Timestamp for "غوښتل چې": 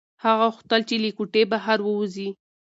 0.53-0.95